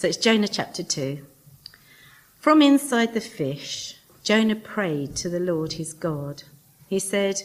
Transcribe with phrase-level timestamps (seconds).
[0.00, 1.26] So it's Jonah chapter 2.
[2.38, 6.44] From inside the fish, Jonah prayed to the Lord his God.
[6.88, 7.42] He said,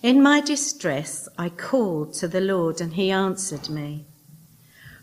[0.00, 4.04] In my distress, I called to the Lord, and he answered me.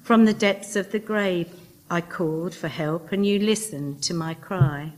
[0.01, 1.49] From the depths of the grave,
[1.89, 4.93] I called for help, and you listened to my cry.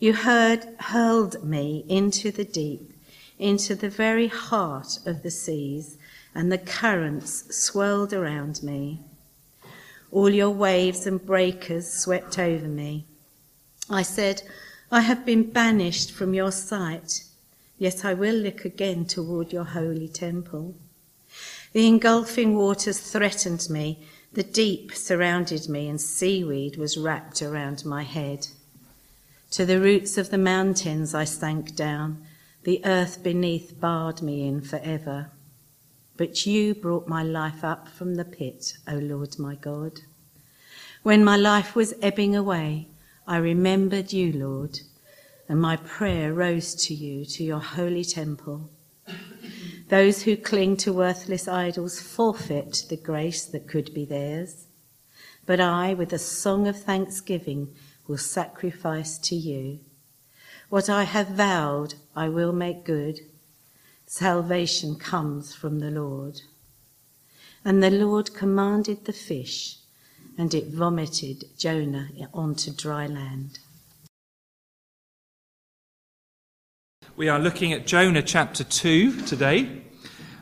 [0.00, 2.92] You heard, hurled me into the deep,
[3.38, 5.96] into the very heart of the seas,
[6.34, 8.98] and the currents swirled around me.
[10.12, 13.06] All your waves and breakers swept over me.
[13.88, 14.42] I said,
[14.90, 17.24] I have been banished from your sight,
[17.78, 20.74] yet I will look again toward your holy temple.
[21.72, 28.02] The engulfing waters threatened me, the deep surrounded me, and seaweed was wrapped around my
[28.02, 28.48] head.
[29.52, 32.26] To the roots of the mountains I sank down,
[32.64, 35.30] the earth beneath barred me in forever.
[36.18, 40.00] But you brought my life up from the pit, O Lord my God.
[41.02, 42.86] When my life was ebbing away,
[43.26, 44.78] I remembered you, Lord,
[45.48, 48.70] and my prayer rose to you, to your holy temple.
[49.88, 54.68] Those who cling to worthless idols forfeit the grace that could be theirs.
[55.44, 57.74] But I, with a song of thanksgiving,
[58.06, 59.80] will sacrifice to you.
[60.68, 63.18] What I have vowed, I will make good.
[64.06, 66.42] Salvation comes from the Lord.
[67.64, 69.78] And the Lord commanded the fish,
[70.38, 73.58] and it vomited Jonah onto dry land.
[77.16, 79.82] We are looking at Jonah chapter 2 today.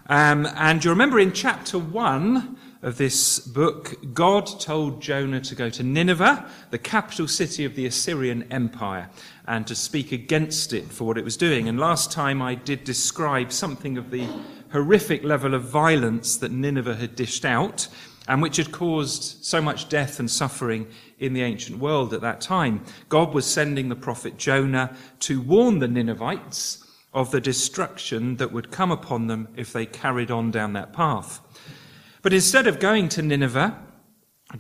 [0.09, 5.69] Um, and you remember in chapter 1 of this book, God told Jonah to go
[5.69, 9.11] to Nineveh, the capital city of the Assyrian Empire,
[9.47, 11.69] and to speak against it for what it was doing.
[11.69, 14.29] And last time I did describe something of the
[14.73, 17.89] horrific level of violence that Nineveh had dished out
[18.31, 20.87] and which had caused so much death and suffering
[21.19, 22.81] in the ancient world at that time.
[23.09, 28.71] God was sending the prophet Jonah to warn the Ninevites of the destruction that would
[28.71, 31.41] come upon them if they carried on down that path.
[32.23, 33.77] But instead of going to Nineveh,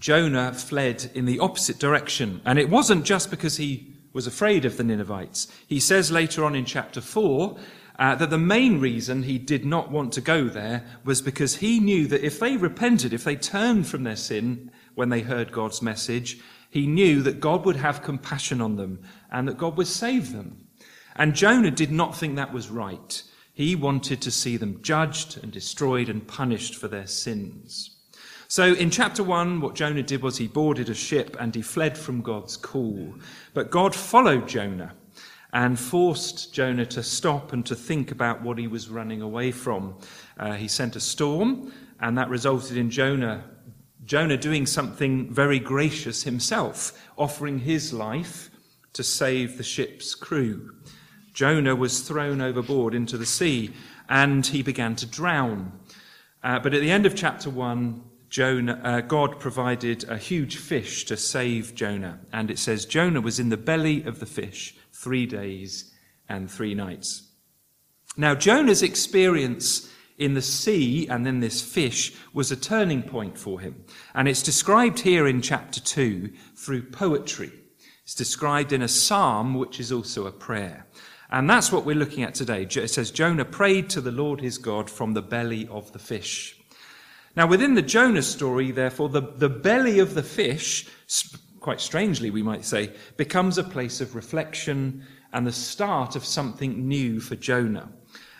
[0.01, 2.41] Jonah fled in the opposite direction.
[2.45, 5.47] And it wasn't just because he was afraid of the Ninevites.
[5.69, 7.57] He says later on in chapter 4
[8.01, 11.79] uh, that the main reason he did not want to go there was because he
[11.79, 15.83] knew that if they repented, if they turned from their sin when they heard God's
[15.83, 16.41] message,
[16.71, 20.67] he knew that God would have compassion on them and that God would save them.
[21.15, 23.23] And Jonah did not think that was right.
[23.53, 27.99] He wanted to see them judged and destroyed and punished for their sins.
[28.49, 31.99] So in chapter 1, what Jonah did was he boarded a ship and he fled
[31.99, 33.15] from God's call.
[33.53, 34.95] But God followed Jonah
[35.53, 39.97] and forced Jonah to stop and to think about what he was running away from.
[40.39, 43.45] Uh, he sent a storm, and that resulted in Jonah,
[44.05, 48.51] Jonah doing something very gracious himself, offering his life
[48.93, 50.75] to save the ship's crew.
[51.33, 53.71] Jonah was thrown overboard into the sea,
[54.09, 55.73] and he began to drown.
[56.43, 61.05] Uh, but at the end of chapter 1, Jonah, uh, God provided a huge fish
[61.07, 62.21] to save Jonah.
[62.33, 65.93] And it says, Jonah was in the belly of the fish three days
[66.29, 67.29] and three nights.
[68.17, 73.61] Now, Jonah's experience in the sea and then this fish was a turning point for
[73.61, 73.85] him.
[74.15, 77.51] And it's described here in chapter 2 through poetry.
[78.05, 80.87] It's described in a psalm, which is also a prayer.
[81.31, 82.65] And that's what we're looking at today.
[82.65, 86.61] It says, Jonah prayed to the Lord his God from the belly of the fish.
[87.37, 90.89] Now, within the Jonah story, therefore, the, the belly of the fish
[91.61, 96.89] quite strangely, we might say, becomes a place of reflection and the start of something
[96.89, 97.89] new for Jonah.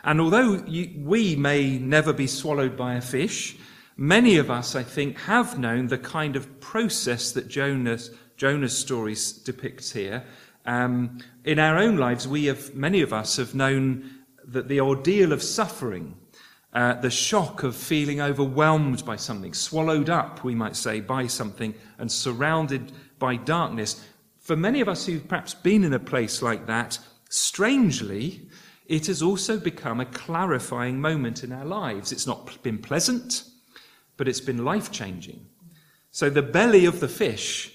[0.03, 3.57] And although you, we may never be swallowed by a fish,
[3.97, 9.15] many of us, I think, have known the kind of process that Jonah's, Jonah's story
[9.45, 10.25] depicts here.
[10.65, 14.11] Um, in our own lives, we have, many of us have known
[14.47, 16.17] that the ordeal of suffering,
[16.73, 21.75] uh, the shock of feeling overwhelmed by something, swallowed up, we might say, by something,
[21.99, 24.05] and surrounded by darkness.
[24.41, 28.49] For many of us who've perhaps been in a place like that, strangely,
[28.87, 32.11] it has also become a clarifying moment in our lives.
[32.11, 33.45] It's not been pleasant,
[34.17, 35.47] but it's been life changing.
[36.11, 37.73] So the belly of the fish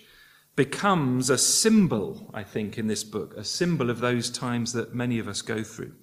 [0.58, 5.20] becomes a symbol, I think, in this book, a symbol of those times that many
[5.20, 5.94] of us go through.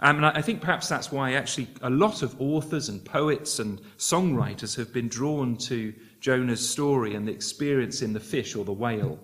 [0.00, 3.80] Um, and I think perhaps that's why actually a lot of authors and poets and
[3.96, 5.94] songwriters have been drawn to
[6.24, 9.18] Jonah's story and the experience in the fish or the whale.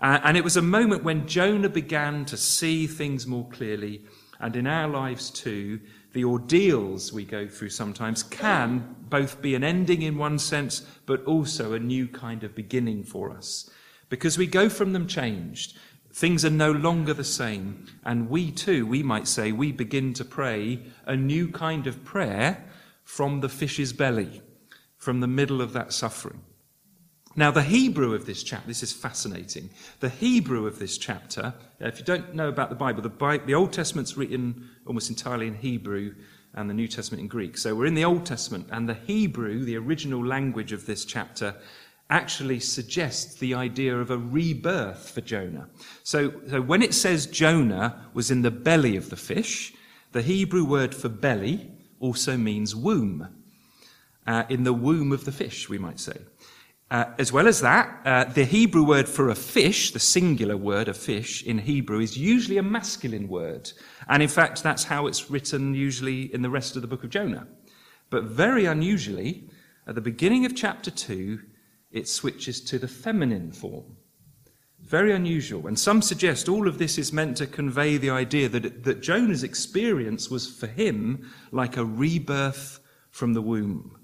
[0.00, 4.04] Uh, and it was a moment when Jonah began to see things more clearly,
[4.38, 5.80] and in our lives too,
[6.12, 11.24] the ordeals we go through sometimes can both be an ending in one sense, but
[11.24, 13.68] also a new kind of beginning for us.
[14.08, 15.76] Because we go from them changed.
[16.12, 17.84] Things are no longer the same.
[18.04, 22.64] And we too, we might say, we begin to pray a new kind of prayer
[23.02, 24.40] from the fish's belly,
[25.08, 26.38] from the middle of that suffering.
[27.34, 29.70] Now, the Hebrew of this chapter, this is fascinating.
[30.00, 33.54] The Hebrew of this chapter, if you don't know about the Bible, the, Bible, the
[33.54, 36.14] Old Testament's written almost entirely in Hebrew
[36.52, 37.56] and the New Testament in Greek.
[37.56, 41.54] So we're in the Old Testament, and the Hebrew, the original language of this chapter,
[42.10, 45.70] actually suggests the idea of a rebirth for Jonah.
[46.02, 49.72] So, so when it says Jonah was in the belly of the fish,
[50.12, 53.37] the Hebrew word for belly also means womb.
[54.28, 56.18] Uh, in the womb of the fish, we might say.
[56.90, 60.86] Uh, as well as that, uh, the Hebrew word for a fish, the singular word
[60.86, 63.72] of fish in Hebrew, is usually a masculine word.
[64.06, 67.10] And in fact, that's how it's written usually in the rest of the book of
[67.10, 67.46] Jonah.
[68.10, 69.48] But very unusually,
[69.86, 71.40] at the beginning of chapter 2,
[71.90, 73.96] it switches to the feminine form.
[74.80, 75.68] Very unusual.
[75.68, 79.42] And some suggest all of this is meant to convey the idea that, that Jonah's
[79.42, 82.80] experience was for him like a rebirth
[83.10, 83.97] from the womb.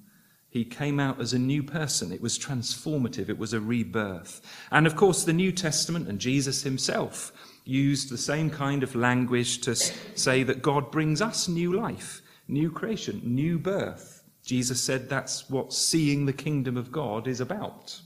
[0.54, 2.12] He came out as a new person.
[2.12, 3.28] It was transformative.
[3.28, 4.40] It was a rebirth.
[4.70, 7.32] And of course, the New Testament and Jesus himself
[7.64, 12.70] used the same kind of language to say that God brings us new life, new
[12.70, 14.22] creation, new birth.
[14.44, 18.00] Jesus said that's what seeing the kingdom of God is about.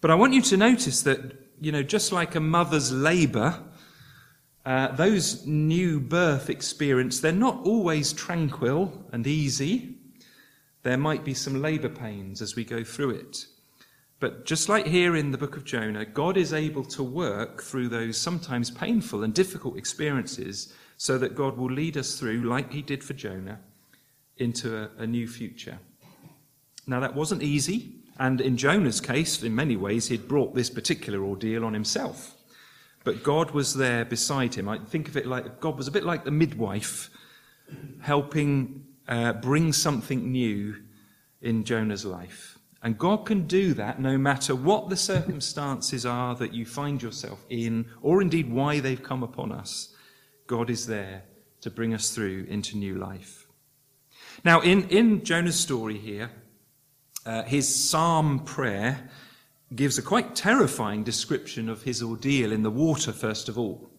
[0.00, 1.18] But I want you to notice that,
[1.60, 3.60] you know, just like a mother's labor,
[4.64, 9.96] uh, those new birth experience, they're not always tranquil and easy.
[10.82, 13.46] There might be some labor pains as we go through it.
[14.18, 17.88] But just like here in the book of Jonah, God is able to work through
[17.88, 22.82] those sometimes painful and difficult experiences so that God will lead us through, like he
[22.82, 23.58] did for Jonah,
[24.36, 25.78] into a, a new future.
[26.86, 27.94] Now, that wasn't easy.
[28.18, 32.36] And in Jonah's case, in many ways, he'd brought this particular ordeal on himself.
[33.04, 34.68] But God was there beside him.
[34.68, 37.08] I think of it like God was a bit like the midwife
[38.00, 40.76] helping uh, bring something new
[41.42, 42.58] in Jonah's life.
[42.82, 47.44] And God can do that no matter what the circumstances are that you find yourself
[47.50, 49.94] in, or indeed why they've come upon us.
[50.46, 51.24] God is there
[51.60, 53.46] to bring us through into new life.
[54.44, 56.30] Now, in, in Jonah's story here,
[57.26, 59.10] uh, his psalm prayer
[59.74, 63.89] gives a quite terrifying description of his ordeal in the water, first of all.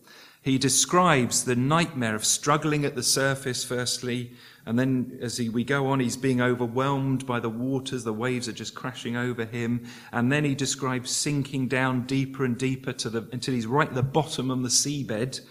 [0.42, 4.34] He describes the nightmare of struggling at the surface, firstly,
[4.66, 8.04] and then as he, we go on, he's being overwhelmed by the waters.
[8.04, 9.86] The waves are just crashing over him.
[10.12, 13.96] And then he describes sinking down deeper and deeper to the, until he's right at
[13.96, 15.42] the bottom of the seabed.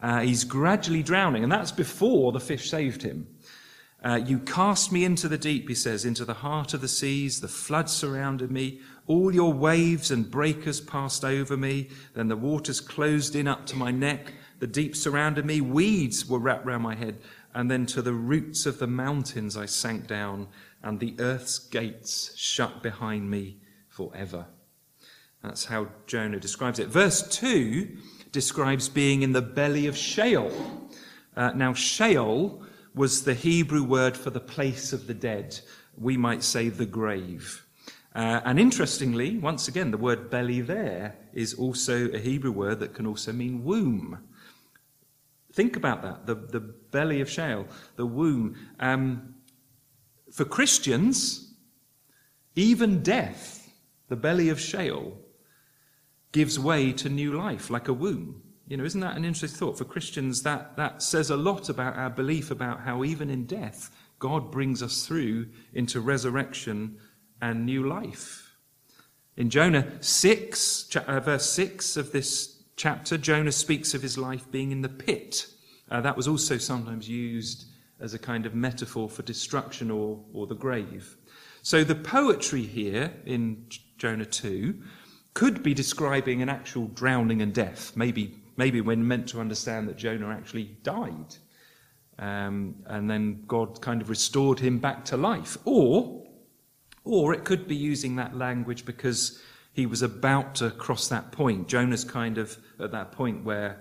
[0.00, 1.42] Uh, he's gradually drowning.
[1.42, 3.26] And that's before the fish saved him.
[4.02, 7.40] Uh, you cast me into the deep, he says, into the heart of the seas.
[7.40, 8.80] The flood surrounded me.
[9.06, 11.90] All your waves and breakers passed over me.
[12.14, 14.32] Then the waters closed in up to my neck.
[14.58, 15.60] The deep surrounded me.
[15.60, 17.18] Weeds were wrapped round my head
[17.56, 20.46] and then to the roots of the mountains I sank down,
[20.82, 23.56] and the earth's gates shut behind me
[23.88, 24.44] forever.
[25.42, 26.88] That's how Jonah describes it.
[26.88, 27.96] Verse 2
[28.30, 30.52] describes being in the belly of Sheol.
[31.34, 32.62] Uh, now, Sheol
[32.94, 35.58] was the Hebrew word for the place of the dead.
[35.96, 37.65] We might say the grave.
[38.16, 42.94] Uh, and interestingly, once again, the word belly there is also a Hebrew word that
[42.94, 44.26] can also mean womb.
[45.52, 48.56] Think about that the, the belly of Sheol, the womb.
[48.80, 49.34] Um,
[50.32, 51.52] for Christians,
[52.54, 53.70] even death,
[54.08, 55.18] the belly of Sheol,
[56.32, 58.40] gives way to new life, like a womb.
[58.66, 59.76] You know, isn't that an interesting thought?
[59.76, 63.90] For Christians, that, that says a lot about our belief about how even in death,
[64.18, 66.96] God brings us through into resurrection
[67.40, 68.54] and new life.
[69.36, 74.72] In Jonah 6, uh, verse 6 of this chapter, Jonah speaks of his life being
[74.72, 75.46] in the pit.
[75.90, 77.66] Uh, that was also sometimes used
[78.00, 81.16] as a kind of metaphor for destruction or, or the grave.
[81.62, 83.66] So the poetry here in
[83.98, 84.80] Jonah 2
[85.34, 87.92] could be describing an actual drowning and death.
[87.94, 91.36] Maybe, maybe we're meant to understand that Jonah actually died.
[92.18, 95.58] Um, and then God kind of restored him back to life.
[95.64, 96.25] Or,
[97.06, 99.40] or it could be using that language because
[99.72, 101.68] he was about to cross that point.
[101.68, 103.80] Jonah's kind of at that point where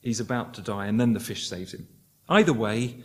[0.00, 1.88] he's about to die, and then the fish saves him.
[2.28, 3.02] Either way,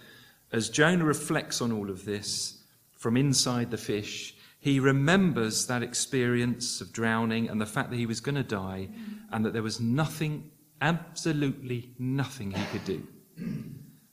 [0.51, 2.63] as Jonah reflects on all of this
[2.97, 8.05] from inside the fish, he remembers that experience of drowning and the fact that he
[8.05, 8.89] was going to die
[9.31, 10.51] and that there was nothing,
[10.81, 13.07] absolutely nothing he could do.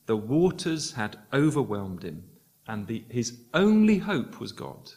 [0.06, 2.22] The waters had overwhelmed him,
[2.68, 4.92] and the, his only hope was God,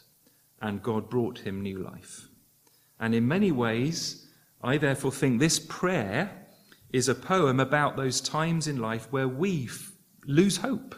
[0.60, 2.28] and God brought him new life.
[2.98, 4.26] And in many ways,
[4.62, 6.30] I therefore think this prayer
[6.92, 9.92] is a poem about those times in life where we f-
[10.26, 10.94] lose hope,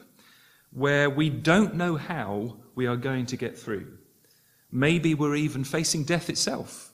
[0.73, 3.99] where we don't know how we are going to get through.
[4.71, 6.93] Maybe we're even facing death itself,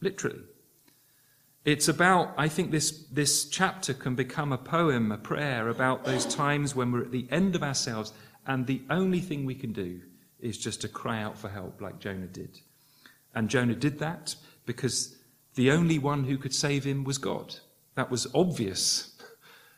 [0.00, 0.42] literally.
[1.64, 6.26] It's about, I think this, this chapter can become a poem, a prayer about those
[6.26, 8.12] times when we're at the end of ourselves
[8.46, 10.00] and the only thing we can do
[10.42, 12.58] is just to cry out for help like Jonah did.
[13.34, 14.34] And Jonah did that
[14.66, 15.16] because
[15.54, 17.56] the only one who could save him was God.
[17.94, 19.16] That was obvious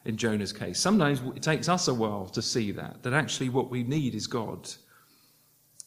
[0.04, 0.80] in Jonah's case.
[0.80, 4.26] Sometimes it takes us a while to see that, that actually what we need is
[4.26, 4.68] God.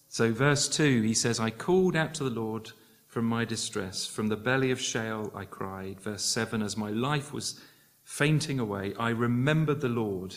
[0.08, 2.72] So, verse 2, he says, I called out to the Lord
[3.08, 4.05] from my distress.
[4.05, 6.00] From the belly of Sheol I cried.
[6.00, 7.60] Verse 7 As my life was
[8.03, 10.36] fainting away, I remembered the Lord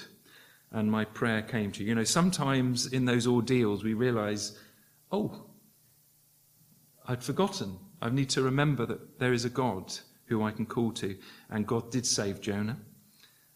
[0.73, 1.91] and my prayer came to you.
[1.91, 4.59] You know, sometimes in those ordeals we realize,
[5.11, 5.47] oh,
[7.07, 7.79] I'd forgotten.
[8.03, 9.93] I need to remember that there is a God
[10.27, 11.17] who I can call to.
[11.51, 12.79] And God did save Jonah.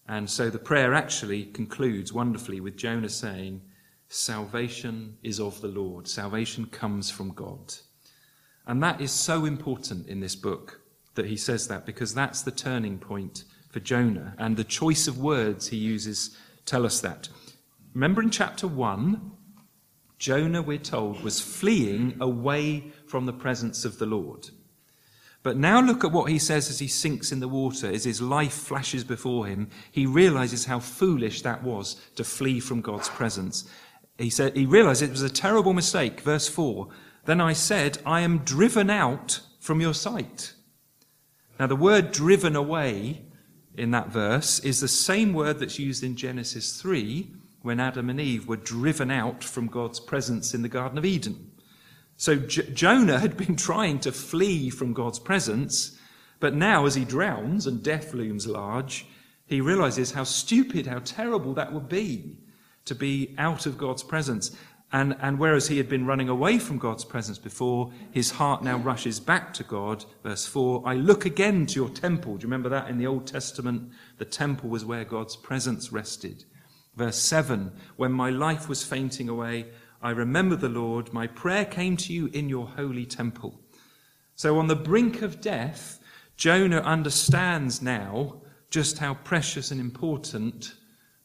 [0.09, 3.63] And so the prayer actually concludes wonderfully with Jonah saying,
[4.09, 6.07] Salvation is of the Lord.
[6.07, 7.75] Salvation comes from God.
[8.67, 10.81] And that is so important in this book
[11.15, 14.35] that he says that because that's the turning point for Jonah.
[14.39, 17.29] And the choice of words he uses tell us that.
[17.95, 19.33] Remember in chapter 1,
[20.19, 24.51] Jonah, we're told, was fleeing away from the presence of the Lord.
[25.43, 28.23] But now look at what he says as he sinks in the water, as his
[28.23, 29.69] life flashes before him.
[29.91, 33.69] He realizes how foolish that was to flee from God's presence.
[34.19, 36.21] He said, he realized it was a terrible mistake.
[36.21, 36.89] Verse 4
[37.25, 40.55] then I said, I am driven out from your sight.
[41.59, 43.23] Now, the word driven away
[43.77, 47.31] in that verse is the same word that's used in Genesis 3
[47.63, 51.51] when Adam and Eve were driven out from God's presence in the Garden of Eden.
[52.17, 55.99] So J- Jonah had been trying to flee from God's presence,
[56.41, 59.07] but now as he drowns and death looms large,
[59.47, 62.39] he realizes how stupid, how terrible that would be
[62.85, 64.57] to be out of God's presence.
[64.93, 68.77] And, and whereas he had been running away from God's presence before, his heart now
[68.77, 70.05] rushes back to God.
[70.23, 72.37] Verse 4 I look again to your temple.
[72.37, 73.91] Do you remember that in the Old Testament?
[74.19, 76.45] The temple was where God's presence rested.
[76.95, 79.67] Verse 7 When my life was fainting away,
[80.03, 81.13] I remember the Lord.
[81.13, 83.61] My prayer came to you in your holy temple.
[84.35, 86.01] So, on the brink of death,
[86.37, 90.75] Jonah understands now just how precious and important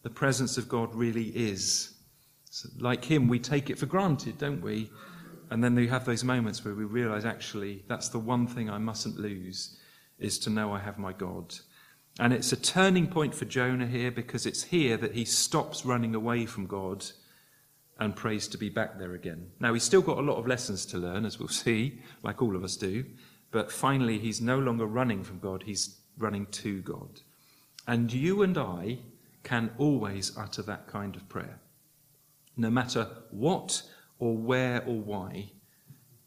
[0.04, 1.97] the presence of God really is.
[2.58, 4.90] So like him, we take it for granted, don't we?
[5.52, 8.80] And then we have those moments where we realize actually that's the one thing I
[8.80, 9.78] mustn't lose
[10.18, 11.54] is to know I have my God.
[12.20, 16.16] And it's a turning point for Jonah here because it's here that he stops running
[16.16, 17.06] away from God
[18.00, 19.52] and prays to be back there again.
[19.60, 22.56] Now, he's still got a lot of lessons to learn, as we'll see, like all
[22.56, 23.06] of us do,
[23.52, 27.22] but finally, he's no longer running from God, he's running to God.
[27.86, 28.98] And you and I
[29.44, 31.60] can always utter that kind of prayer
[32.58, 33.82] no matter what
[34.20, 35.52] or where or why,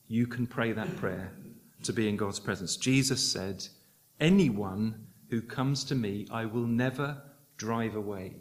[0.09, 1.33] you can pray that prayer
[1.83, 2.77] to be in God's presence.
[2.77, 3.67] Jesus said,
[4.21, 7.23] Anyone who comes to me, I will never
[7.57, 8.37] drive away.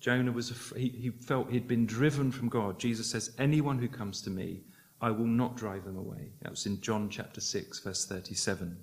[0.00, 2.78] Jonah was, he, he felt he'd been driven from God.
[2.78, 4.62] Jesus says, Anyone who comes to me,
[5.00, 6.32] I will not drive them away.
[6.42, 8.76] That was in John chapter 6, verse 37.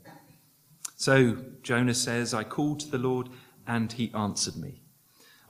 [0.96, 3.30] So Jonah says, I called to the Lord,
[3.68, 4.82] and he answered me.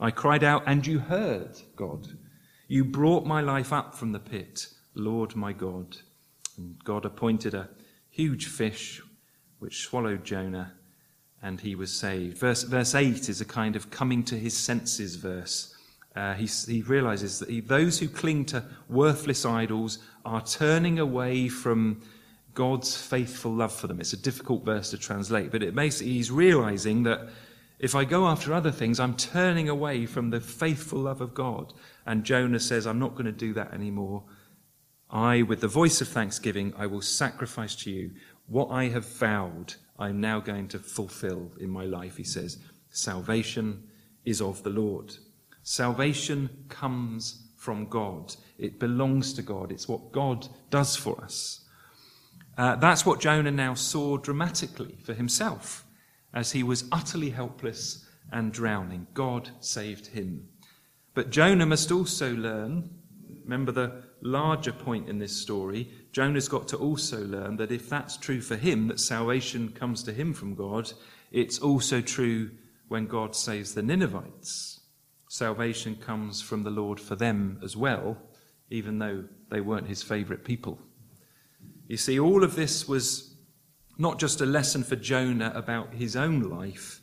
[0.00, 2.08] I cried out, and you heard, God.
[2.68, 5.98] You brought my life up from the pit, Lord my God.
[6.56, 7.68] And God appointed a
[8.08, 9.02] huge fish
[9.58, 10.72] which swallowed Jonah,
[11.42, 12.38] and he was saved.
[12.38, 15.74] Verse, verse 8 is a kind of coming to his senses verse.
[16.16, 21.48] Uh, he, he realizes that he, those who cling to worthless idols are turning away
[21.48, 22.00] from
[22.54, 24.00] God's faithful love for them.
[24.00, 27.28] It's a difficult verse to translate, but it basically he's realizing that
[27.80, 31.72] if I go after other things, I'm turning away from the faithful love of God.
[32.04, 34.22] And Jonah says, I'm not going to do that anymore.
[35.08, 38.10] I, with the voice of thanksgiving, I will sacrifice to you
[38.46, 42.58] what I have vowed I'm now going to fulfill in my life, he says.
[42.90, 43.82] Salvation
[44.26, 45.14] is of the Lord.
[45.62, 48.34] Salvation comes from God.
[48.58, 49.72] It belongs to God.
[49.72, 51.64] It's what God does for us.
[52.58, 55.86] Uh, that's what Jonah now saw dramatically for himself
[56.32, 59.06] as he was utterly helpless and drowning.
[59.14, 60.48] God saved him.
[61.14, 62.90] But Jonah must also learn,
[63.42, 68.16] remember the larger point in this story, Jonah's got to also learn that if that's
[68.16, 70.92] true for him, that salvation comes to him from God,
[71.32, 72.50] it's also true
[72.88, 74.80] when God saves the Ninevites.
[75.28, 78.16] Salvation comes from the Lord for them as well,
[78.70, 80.78] even though they weren't his favourite people.
[81.86, 83.29] You see, all of this was
[84.00, 87.02] not just a lesson for Jonah about his own life,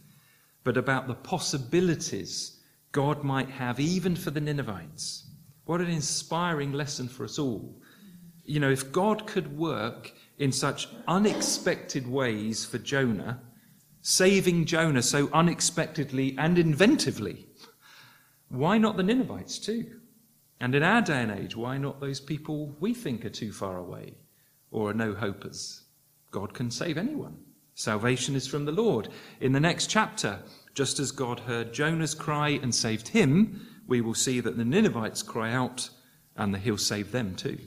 [0.64, 2.60] but about the possibilities
[2.92, 5.28] God might have even for the Ninevites.
[5.66, 7.80] What an inspiring lesson for us all.
[8.46, 13.42] You know, if God could work in such unexpected ways for Jonah,
[14.02, 17.46] saving Jonah so unexpectedly and inventively,
[18.50, 20.00] why not the Ninevites too?
[20.60, 23.78] And in our day and age, why not those people we think are too far
[23.78, 24.16] away
[24.72, 25.84] or are no hopers?
[26.32, 27.38] God can save anyone.
[27.76, 29.10] Salvation is from the Lord.
[29.40, 30.40] In the next chapter,
[30.74, 35.24] just as God heard Jonah's cry and saved him, we will see that the Ninevites
[35.24, 35.90] cry out
[36.36, 37.58] and that he'll save them too.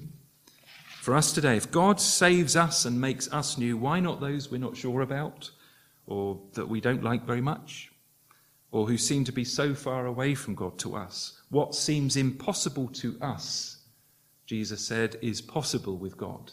[1.01, 4.59] For us today, if God saves us and makes us new, why not those we're
[4.59, 5.51] not sure about
[6.07, 7.91] or that we don't like very much
[8.71, 11.41] or who seem to be so far away from God to us?
[11.49, 13.79] What seems impossible to us,
[14.47, 16.53] Jesus said, is possible with God.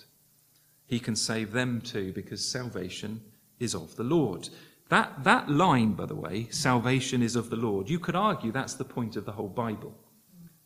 [0.87, 3.21] He can save them too because salvation
[3.59, 4.49] is of the Lord.
[4.89, 8.75] That, that line, by the way, salvation is of the Lord, you could argue that's
[8.75, 9.93] the point of the whole Bible.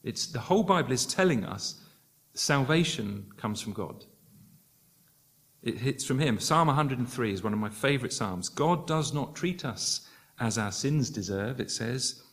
[0.04, 1.82] It's, the whole Bible is telling us
[2.34, 4.06] salvation comes from God.
[5.64, 6.40] It hits from Him.
[6.40, 8.50] Psalm 103 is one of my favorite Psalms.
[8.50, 10.08] God does not treat us
[10.40, 12.24] as our sins deserve, it says.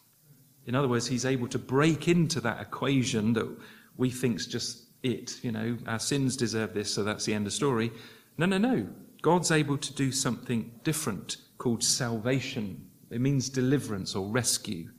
[0.66, 3.48] In other words, He's able to break into that equation that
[3.96, 5.42] we think's just it.
[5.42, 7.92] You know, our sins deserve this, so that's the end of story.
[8.36, 8.88] No, no, no.
[9.22, 12.88] God's able to do something different called salvation.
[13.10, 14.90] It means deliverance or rescue.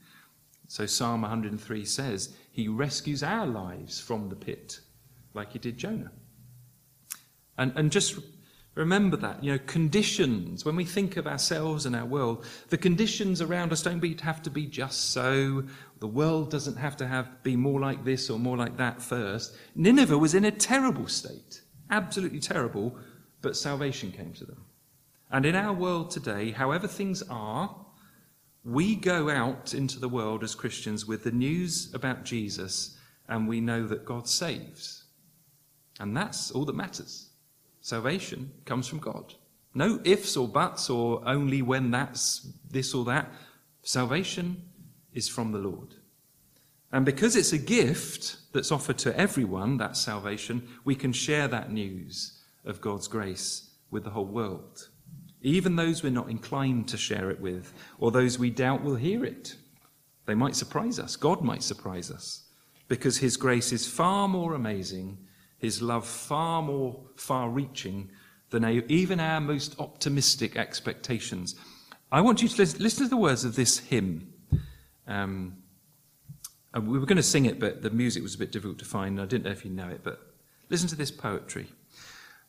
[0.68, 4.80] So Psalm 103 says, He rescues our lives from the pit,
[5.34, 6.12] like He did Jonah.
[7.58, 8.20] And, and just
[8.80, 13.42] remember that, you know, conditions, when we think of ourselves and our world, the conditions
[13.42, 15.66] around us don't have to be just so.
[16.00, 19.58] The world doesn't have to have be more like this or more like that first.
[19.76, 22.98] Nineveh was in a terrible state, absolutely terrible,
[23.42, 24.66] but salvation came to them.
[25.30, 27.76] And in our world today, however things are,
[28.64, 33.60] we go out into the world as Christians with the news about Jesus and we
[33.60, 35.04] know that God saves.
[36.00, 37.30] And that's all that matters.
[37.82, 39.34] Salvation comes from God.
[39.74, 43.32] No ifs or buts or only when that's this or that.
[43.84, 44.64] Salvation
[45.14, 45.96] is from the Lord.
[46.92, 51.72] And because it's a gift that's offered to everyone, that salvation, we can share that
[51.72, 54.90] news of God's grace with the whole world
[55.42, 59.24] even those we're not inclined to share it with, or those we doubt will hear
[59.24, 59.56] it.
[60.26, 61.16] They might surprise us.
[61.16, 62.44] God might surprise us,
[62.88, 65.18] because His grace is far more amazing,
[65.60, 68.10] His love far more far reaching
[68.50, 71.56] than even our most optimistic expectations.
[72.12, 74.34] I want you to listen to the words of this hymn.
[75.06, 75.58] Um,
[76.74, 79.20] we were going to sing it, but the music was a bit difficult to find.
[79.22, 80.20] I didn't know if you know it, but
[80.70, 81.68] listen to this poetry.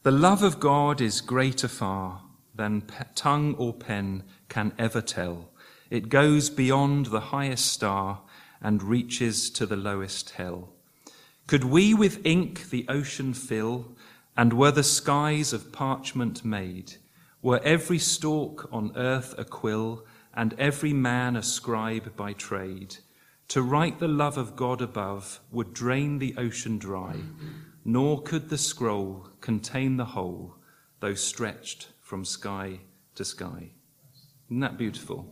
[0.02, 2.22] The love of God is greater far
[2.54, 5.50] than pe- tongue or pen can ever tell.
[5.90, 8.22] It goes beyond the highest star
[8.62, 10.74] and reaches to the lowest hell.
[11.50, 13.96] Could we with ink the ocean fill,
[14.36, 16.94] and were the skies of parchment made,
[17.42, 22.98] were every stalk on earth a quill, and every man a scribe by trade,
[23.48, 27.16] to write the love of God above would drain the ocean dry,
[27.84, 30.54] nor could the scroll contain the whole,
[31.00, 32.78] though stretched from sky
[33.16, 33.70] to sky.
[34.48, 35.26] Isn't that beautiful?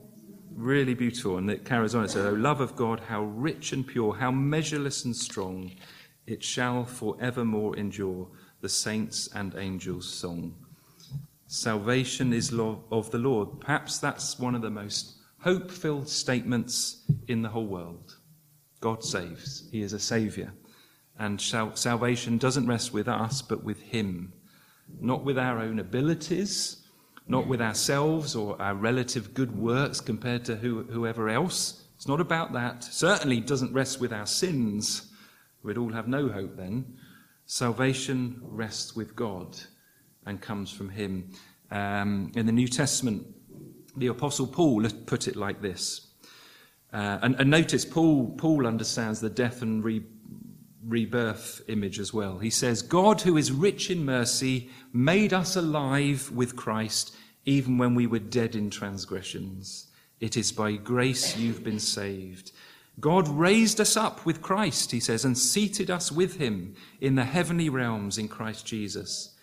[0.53, 1.39] Really beautiful.
[1.39, 2.07] And it carries on.
[2.07, 5.71] It says, O love of God, how rich and pure, how measureless and strong,
[6.29, 8.29] it shall forevermore endure
[8.61, 10.55] the saints' and angels' song.
[11.47, 12.53] Salvation is
[12.91, 13.61] of the Lord.
[13.61, 18.17] Perhaps that's one of the most hope filled statements in the whole world.
[18.81, 20.53] God saves, He is a Saviour.
[21.19, 24.33] And salvation doesn't rest with us, but with Him
[25.01, 26.89] not with our own abilities,
[27.27, 31.85] not with ourselves or our relative good works compared to who, whoever else.
[31.97, 32.85] It's not about that.
[32.85, 35.08] Certainly doesn't rest with our sins.
[35.69, 36.97] We'd all have no hope then.
[37.45, 39.55] Salvation rests with God
[40.25, 41.31] and comes from Him.
[41.71, 43.27] Um, in the New Testament,
[43.95, 46.07] the Apostle Paul put it like this.
[46.91, 50.07] Uh, and, and, notice Paul, Paul understands the death and re-
[50.87, 52.39] rebirth image as well.
[52.39, 57.95] He says, God, who is rich in mercy, made us alive with Christ even when
[57.95, 59.89] we were dead in transgressions.
[60.19, 62.53] It is by grace you've been saved.
[63.01, 67.25] God raised us up with Christ, he says, and seated us with him in the
[67.25, 69.35] heavenly realms in Christ Jesus.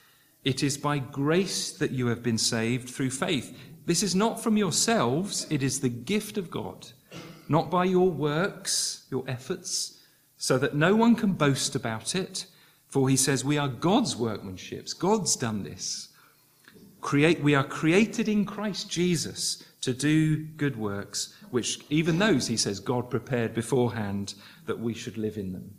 [0.43, 3.57] It is by grace that you have been saved through faith.
[3.85, 6.87] This is not from yourselves, it is the gift of God,
[7.47, 10.01] not by your works, your efforts,
[10.37, 12.47] so that no one can boast about it.
[12.89, 14.87] For he says, We are God's workmanship.
[14.99, 16.09] God's done this.
[17.01, 22.57] Create, we are created in Christ Jesus to do good works, which even those, he
[22.57, 24.33] says, God prepared beforehand
[24.65, 25.75] that we should live in them.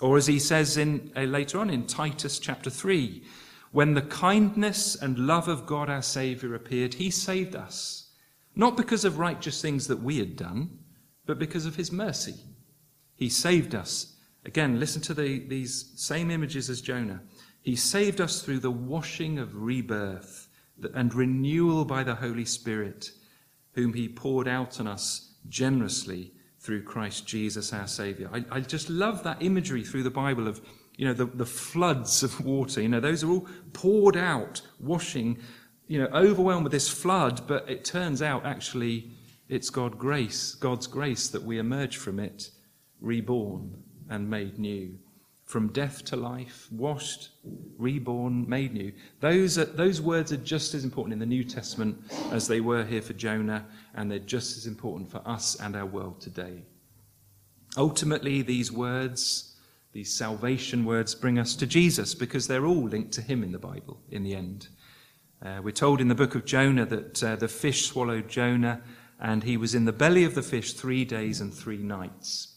[0.00, 3.24] Or as he says in, uh, later on in Titus chapter 3,
[3.72, 8.12] when the kindness and love of God our Saviour appeared, he saved us,
[8.54, 10.78] not because of righteous things that we had done,
[11.26, 12.36] but because of his mercy.
[13.16, 14.14] He saved us.
[14.44, 17.22] Again, listen to the, these same images as Jonah.
[17.60, 20.46] He saved us through the washing of rebirth
[20.94, 23.10] and renewal by the Holy Spirit,
[23.72, 28.30] whom He poured out on us generously through Christ Jesus our Saviour.
[28.32, 30.60] I, I just love that imagery through the Bible of,
[30.96, 32.82] you know, the, the floods of water.
[32.82, 35.38] You know, those are all poured out, washing,
[35.86, 39.10] you know, overwhelmed with this flood, but it turns out actually
[39.48, 42.50] it's God grace, God's grace that we emerge from it
[43.00, 44.98] reborn and made new
[45.50, 47.30] from death to life, washed,
[47.76, 48.92] reborn, made new.
[49.18, 52.84] Those, are, those words are just as important in the New Testament as they were
[52.84, 56.62] here for Jonah, and they're just as important for us and our world today.
[57.76, 59.56] Ultimately, these words,
[59.92, 63.58] these salvation words, bring us to Jesus because they're all linked to him in the
[63.58, 64.68] Bible in the end.
[65.44, 68.82] Uh, we're told in the book of Jonah that uh, the fish swallowed Jonah,
[69.18, 72.54] and he was in the belly of the fish three days and three nights.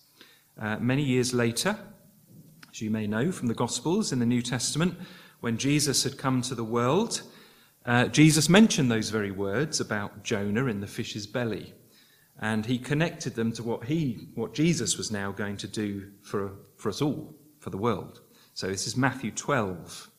[0.59, 1.75] Uh, many years later,
[2.73, 4.97] as you may know from the Gospels in the New Testament,
[5.41, 7.21] when Jesus had come to the world,
[7.85, 11.75] uh, Jesus mentioned those very words about Jonah in the fish's belly.
[12.39, 16.53] And he connected them to what he, what Jesus was now going to do for,
[16.75, 18.21] for us all, for the world.
[18.55, 20.09] So this is Matthew 12.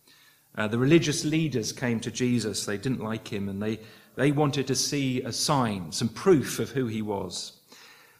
[0.57, 2.65] Uh, the religious leaders came to Jesus.
[2.65, 3.81] They didn't like him and they,
[4.15, 7.63] they wanted to see a sign, some proof of who he was.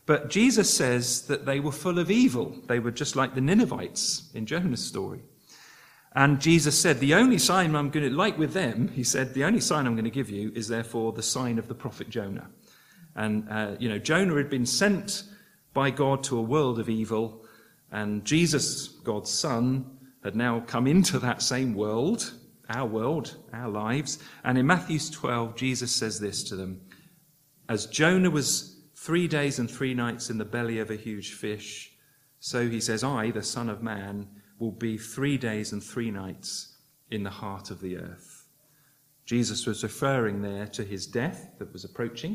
[0.07, 2.55] But Jesus says that they were full of evil.
[2.67, 5.23] They were just like the Ninevites in Jonah's story.
[6.15, 9.45] And Jesus said, The only sign I'm going to, like with them, he said, the
[9.45, 12.49] only sign I'm going to give you is therefore the sign of the prophet Jonah.
[13.17, 15.25] And, uh, you know, Jonah had been sent
[15.73, 17.45] by God to a world of evil,
[17.91, 22.33] and Jesus, God's Son, had now come into that same world,
[22.69, 24.19] our world, our lives.
[24.45, 26.81] And in Matthew 12, Jesus says this to them
[27.69, 28.74] As Jonah was
[29.05, 31.93] three days and three nights in the belly of a huge fish.
[32.41, 34.27] So he says, I, the Son of Man,
[34.59, 36.77] will be three days and three nights
[37.11, 38.47] in the heart of the earth.
[39.27, 42.35] Jesus was referring there to his death that was approaching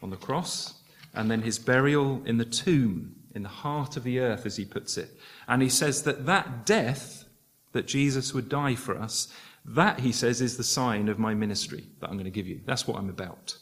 [0.00, 0.74] on the cross,
[1.12, 4.64] and then his burial in the tomb, in the heart of the earth, as he
[4.64, 5.10] puts it.
[5.48, 7.24] And he says that that death,
[7.72, 9.26] that Jesus would die for us,
[9.64, 12.60] that, he says, is the sign of my ministry that I'm going to give you.
[12.64, 13.56] That's what I'm about.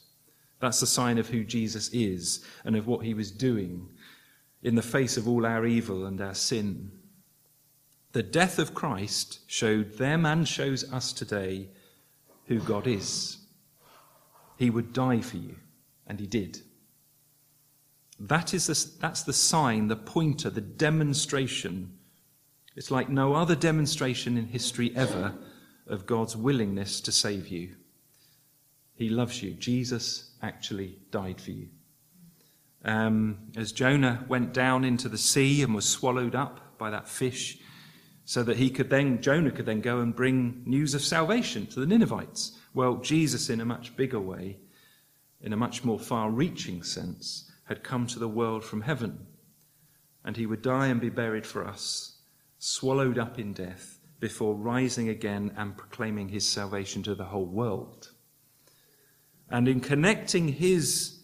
[0.61, 3.89] That's the sign of who Jesus is and of what he was doing
[4.63, 6.91] in the face of all our evil and our sin.
[8.13, 11.69] The death of Christ showed them and shows us today
[12.47, 13.39] who God is.
[14.57, 15.55] He would die for you,
[16.07, 16.61] and he did.
[18.19, 21.93] That is the, that's the sign, the pointer, the demonstration.
[22.75, 25.35] It's like no other demonstration in history ever
[25.87, 27.77] of God's willingness to save you.
[28.97, 29.53] He loves you.
[29.53, 31.69] Jesus actually died for you.
[32.85, 37.59] Um, as Jonah went down into the sea and was swallowed up by that fish,
[38.25, 41.81] so that he could then, Jonah could then go and bring news of salvation to
[41.81, 42.59] the Ninevites.
[42.75, 44.59] Well, Jesus, in a much bigger way,
[45.41, 49.27] in a much more far reaching sense, had come to the world from heaven.
[50.25, 52.19] And he would die and be buried for us,
[52.59, 58.11] swallowed up in death, before rising again and proclaiming his salvation to the whole world.
[59.51, 61.21] And in connecting his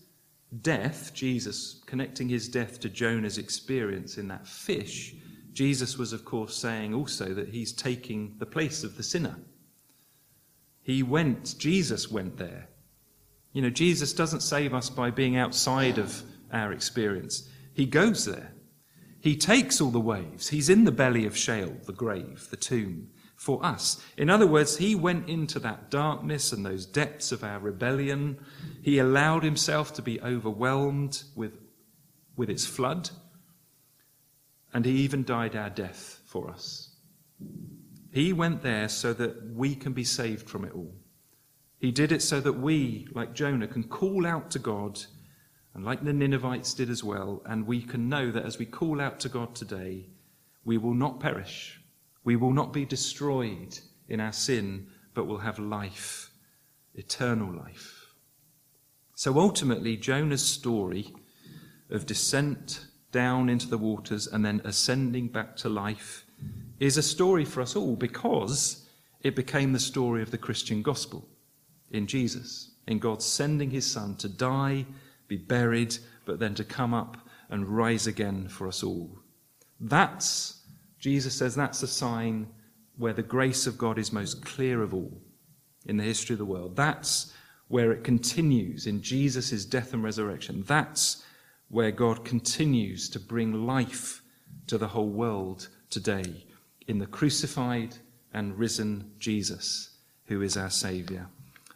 [0.61, 5.15] death, Jesus connecting his death to Jonah's experience in that fish,
[5.53, 9.39] Jesus was, of course, saying also that he's taking the place of the sinner.
[10.83, 12.69] He went, Jesus went there.
[13.53, 18.53] You know, Jesus doesn't save us by being outside of our experience, he goes there.
[19.21, 20.49] He takes all the waves.
[20.49, 23.09] He's in the belly of Sheol, the grave, the tomb
[23.45, 24.03] for us.
[24.17, 28.39] In other words, he went into that darkness and those depths of our rebellion.
[28.81, 31.53] He allowed himself to be overwhelmed with,
[32.37, 33.11] with its flood.
[34.73, 36.97] And he even died our death for us.
[38.13, 40.95] He went there so that we can be saved from it all.
[41.79, 45.03] He did it so that we, like Jonah, can call out to God,
[45.75, 49.03] and like the Ninevites did as well, and we can know that as we call
[49.03, 50.07] out to God today,
[50.65, 51.84] we will not perish
[52.25, 56.31] we will not be destroyed in our sin, but will have life,
[56.95, 58.07] eternal life.
[59.15, 61.15] So ultimately, Jonah's story
[61.91, 66.27] of descent down into the waters and then ascending back to life
[66.81, 68.89] is a story for us all because
[69.23, 71.29] it became the story of the Christian gospel
[71.91, 74.85] in Jesus, in God sending his Son to die,
[75.29, 77.17] be buried, but then to come up
[77.49, 79.19] and rise again for us all.
[79.81, 80.64] That's,
[81.05, 82.47] Jesus says, that's a sign
[82.97, 85.21] where the grace of God is most clear of all
[85.85, 86.77] in the history of the world.
[86.77, 87.35] That's
[87.69, 90.65] where it continues in Jesus' death and resurrection.
[90.67, 91.23] That's
[91.69, 94.23] where God continues to bring life
[94.67, 96.47] to the whole world today
[96.87, 97.97] in the crucified
[98.33, 101.29] and risen Jesus, who is our Saviour.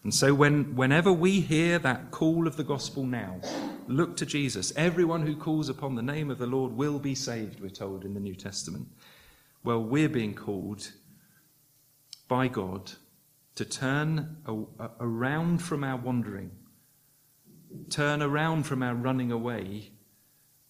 [0.04, 3.42] And so, when, whenever we hear that call of the gospel now,
[3.88, 4.72] look to Jesus.
[4.74, 8.14] Everyone who calls upon the name of the Lord will be saved, we're told in
[8.14, 8.88] the New Testament.
[9.64, 10.92] Well, we're being called
[12.28, 12.92] by God
[13.54, 14.36] to turn
[15.00, 16.50] around from our wandering,
[17.90, 19.90] turn around from our running away,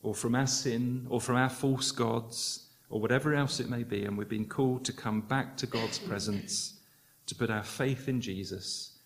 [0.02, 4.04] or from our sin, or from our false gods, or whatever else it may be,
[4.04, 6.80] and we've been called to come back to God's presence,
[7.26, 8.98] to put our faith in Jesus,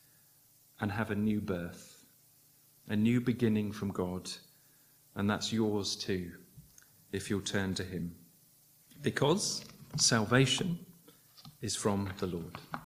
[0.81, 2.05] and have a new birth,
[2.88, 4.31] a new beginning from God.
[5.16, 6.31] And that's yours too,
[7.11, 8.14] if you'll turn to Him.
[9.03, 9.64] Because
[9.96, 10.78] salvation
[11.61, 12.59] is from the Lord.